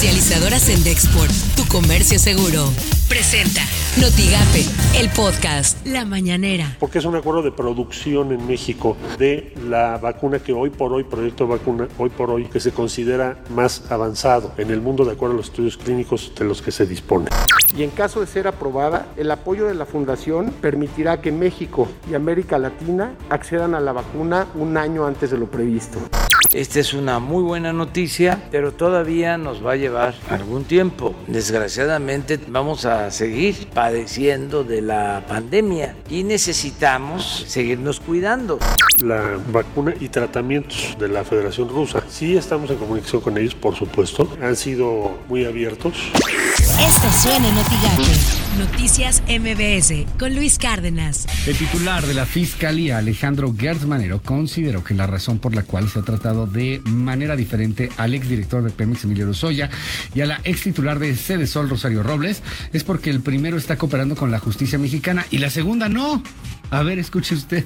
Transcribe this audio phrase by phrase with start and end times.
[0.00, 2.64] Comercializadoras en Dexport, tu comercio seguro.
[3.06, 3.60] Presenta
[4.00, 4.64] Notigape,
[4.98, 6.74] el podcast La Mañanera.
[6.80, 11.04] Porque es un acuerdo de producción en México de la vacuna que hoy por hoy,
[11.04, 15.12] proyecto de vacuna hoy por hoy, que se considera más avanzado en el mundo de
[15.12, 17.28] acuerdo a los estudios clínicos de los que se dispone.
[17.76, 22.14] Y en caso de ser aprobada, el apoyo de la Fundación permitirá que México y
[22.14, 25.98] América Latina accedan a la vacuna un año antes de lo previsto.
[26.52, 31.14] Esta es una muy buena noticia, pero todavía nos va a llevar algún tiempo.
[31.28, 38.58] Desgraciadamente vamos a seguir padeciendo de la pandemia y necesitamos seguirnos cuidando.
[39.00, 43.76] La vacuna y tratamientos de la Federación Rusa, sí estamos en comunicación con ellos, por
[43.76, 44.36] supuesto.
[44.42, 45.94] Han sido muy abiertos.
[46.80, 51.26] Esto suena en Noticias MBS con Luis Cárdenas.
[51.46, 55.88] El titular de la Fiscalía, Alejandro Gertz Manero, consideró que la razón por la cual
[55.88, 59.70] se ha tratado de manera diferente al exdirector de Pemex, Emilio Lozoya,
[60.14, 63.76] y a la ex titular de Sede Sol, Rosario Robles, es porque el primero está
[63.76, 66.22] cooperando con la justicia mexicana y la segunda no.
[66.70, 67.64] A ver, escuche usted.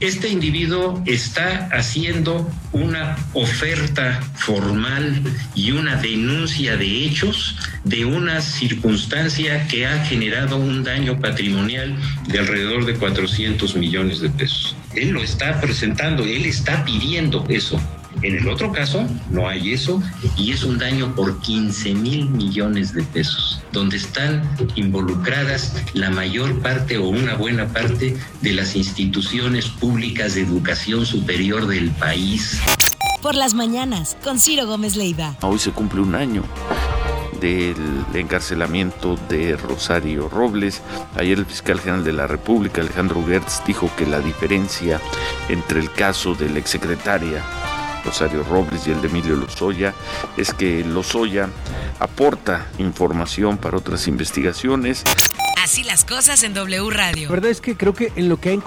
[0.00, 5.22] Este individuo está haciendo una oferta formal
[5.54, 11.94] y una denuncia de hechos de una circunstancia que ha generado un daño patrimonial
[12.28, 14.74] de alrededor de 400 millones de pesos.
[14.94, 17.78] Él lo está presentando, él está pidiendo eso.
[18.22, 20.02] En el otro caso, no hay eso
[20.36, 24.42] y es un daño por 15 mil millones de pesos, donde están
[24.74, 31.66] involucradas la mayor parte o una buena parte de las instituciones públicas de educación superior
[31.66, 32.60] del país.
[33.22, 35.36] Por las mañanas, con Ciro Gómez Leiva.
[35.40, 36.42] Hoy se cumple un año
[37.40, 37.74] del
[38.14, 40.82] encarcelamiento de Rosario Robles.
[41.16, 45.00] Ayer el fiscal general de la República, Alejandro Gertz, dijo que la diferencia
[45.48, 47.42] entre el caso de la exsecretaria
[48.04, 49.94] Rosario Robles y el de Emilio Lozoya
[50.36, 51.48] es que Lozoya
[51.98, 55.04] aporta información para otras investigaciones.
[55.62, 57.28] Así las cosas en W Radio.
[57.28, 58.58] La verdad es que creo que en lo que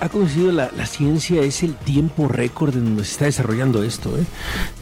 [0.00, 4.16] ha, conocido la, ciencia es el tiempo récord en donde se está desarrollando esto.
[4.16, 4.24] ¿eh?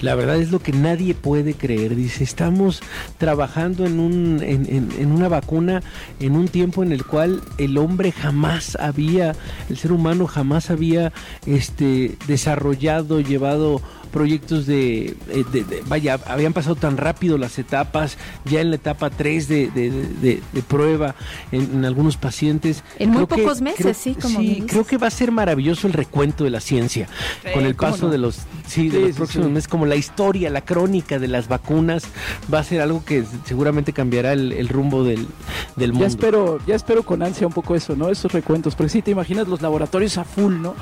[0.02, 1.96] La verdad es lo que nadie puede creer.
[1.96, 2.82] Dice, estamos
[3.16, 5.82] trabajando en, un, en, en una vacuna
[6.20, 9.34] en un tiempo en el cual el hombre jamás había,
[9.68, 11.12] el ser humano jamás había
[11.46, 13.80] este, desarrollado, llevado
[14.14, 19.48] proyectos eh, de, vaya, habían pasado tan rápido las etapas, ya en la etapa 3
[19.48, 21.16] de, prueba
[21.50, 22.84] en, algunos pacientes.
[23.00, 26.44] En muy pocos meses, sí, como Sí, creo que va a ser maravilloso el recuento
[26.44, 27.08] de la ciencia,
[27.52, 28.38] con el paso de los,
[28.68, 32.04] sí, de los próximos meses, como la historia, la crónica de las vacunas,
[32.52, 35.26] va a ser algo que seguramente cambiará el, rumbo del,
[35.74, 36.06] del mundo.
[36.06, 38.10] Ya espero, ya espero con ansia un poco eso, ¿no?
[38.10, 40.76] Esos recuentos, porque si te imaginas los laboratorios a full, ¿no?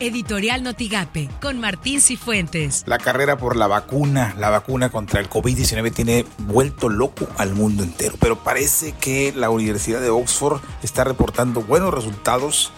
[0.00, 2.84] Editorial Notigape, con Martín Cifuentes.
[2.86, 7.82] La carrera por la vacuna, la vacuna contra el COVID-19 tiene vuelto loco al mundo
[7.82, 12.72] entero, pero parece que la Universidad de Oxford está reportando buenos resultados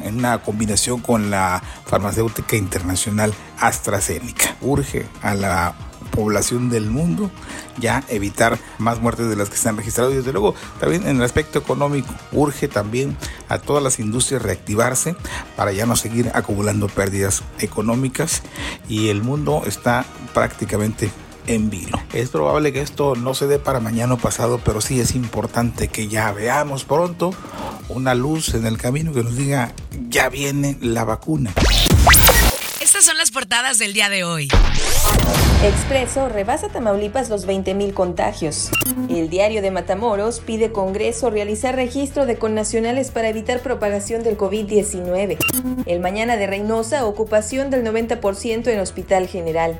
[0.00, 4.56] en una combinación con la farmacéutica internacional AstraZeneca.
[4.60, 5.74] Urge a la
[6.14, 7.30] población del mundo,
[7.78, 11.16] ya evitar más muertes de las que se han registrado y desde luego también en
[11.16, 13.16] el aspecto económico urge también
[13.48, 15.16] a todas las industrias reactivarse
[15.56, 18.42] para ya no seguir acumulando pérdidas económicas
[18.88, 21.10] y el mundo está prácticamente
[21.46, 22.00] en vilo.
[22.12, 25.88] Es probable que esto no se dé para mañana o pasado, pero sí es importante
[25.88, 27.32] que ya veamos pronto
[27.88, 29.72] una luz en el camino que nos diga
[30.08, 31.52] ya viene la vacuna.
[32.80, 34.48] Estas son las portadas del día de hoy.
[35.62, 38.70] Expreso rebasa Tamaulipas los 20.000 contagios.
[39.08, 45.38] El diario de Matamoros pide Congreso realizar registro de connacionales para evitar propagación del COVID-19.
[45.86, 49.78] El mañana de Reynosa, ocupación del 90% en Hospital General.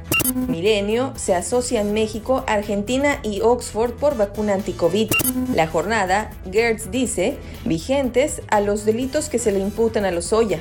[0.49, 5.11] Milenio se asocia en México, Argentina y Oxford por vacuna anti-COVID.
[5.55, 10.61] La jornada, Gertz dice, vigentes a los delitos que se le imputan a los Oya.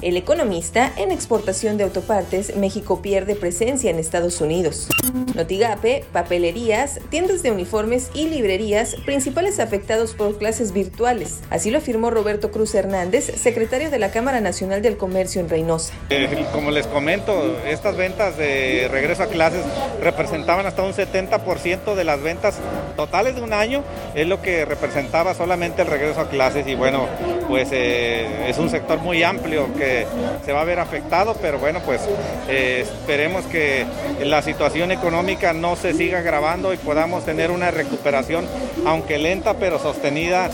[0.00, 4.88] El economista, en exportación de autopartes, México pierde presencia en Estados Unidos.
[5.34, 11.40] Notigape, papelerías, tiendas de uniformes y librerías, principales afectados por clases virtuales.
[11.50, 15.92] Así lo afirmó Roberto Cruz Hernández, secretario de la Cámara Nacional del Comercio en Reynosa.
[16.10, 19.64] Eh, como les comento, estas ventas de regreso a clases
[20.00, 22.54] representaban hasta un 70% de las ventas
[22.94, 23.82] totales de un año,
[24.14, 27.08] es lo que representaba solamente el regreso a clases y bueno,
[27.48, 30.06] pues eh, es un sector muy amplio que
[30.44, 32.00] se va a ver afectado, pero bueno, pues
[32.48, 33.84] eh, esperemos que
[34.22, 38.46] la situación económica no se siga agravando y podamos tener una recuperación,
[38.86, 40.48] aunque lenta pero sostenida.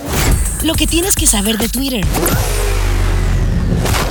[0.63, 2.03] Lo que tienes que saber de Twitter.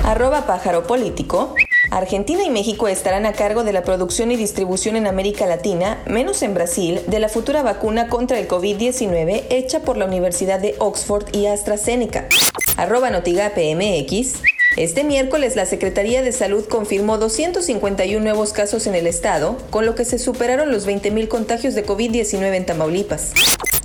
[0.03, 1.55] Arroba pájaro político
[1.91, 6.41] Argentina y México estarán a cargo de la producción y distribución en América Latina, menos
[6.41, 11.33] en Brasil, de la futura vacuna contra el COVID-19 hecha por la Universidad de Oxford
[11.33, 12.27] y AstraZeneca.
[12.75, 14.41] Arroba Notigape MX.
[14.75, 19.95] Este miércoles la Secretaría de Salud confirmó 251 nuevos casos en el estado, con lo
[19.95, 23.33] que se superaron los 20.000 contagios de COVID-19 en Tamaulipas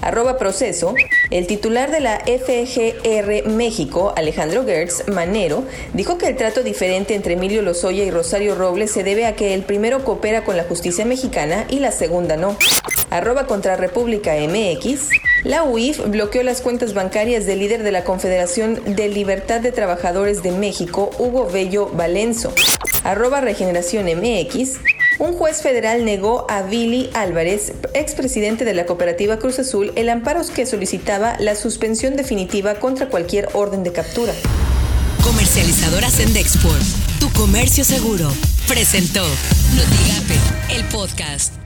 [0.03, 0.95] arroba proceso,
[1.31, 5.65] el titular de la FGR México, Alejandro Gertz Manero,
[5.95, 9.55] dijo que el trato diferente entre Emilio Lozoya y Rosario Robles se debe a que
[9.55, 12.57] el primero coopera con la justicia mexicana y la segunda no.
[13.11, 15.09] Arroba contra República MX.
[15.45, 20.43] La UIF bloqueó las cuentas bancarias del líder de la Confederación de Libertad de Trabajadores
[20.43, 22.53] de México, Hugo Bello Valenzo.
[23.05, 24.79] Arroba Regeneración MX.
[25.23, 30.41] Un juez federal negó a Billy Álvarez, expresidente de la cooperativa Cruz Azul, el amparo
[30.53, 34.33] que solicitaba la suspensión definitiva contra cualquier orden de captura.
[35.23, 36.83] Comercializadora Sendexport,
[37.21, 38.33] tu comercio seguro,
[38.67, 39.23] presentó
[39.77, 41.62] Notigape, el podcast.